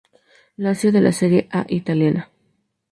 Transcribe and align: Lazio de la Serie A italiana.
Lazio 0.57 0.91
de 0.91 0.99
la 0.99 1.11
Serie 1.11 1.47
A 1.51 1.63
italiana. 1.69 2.31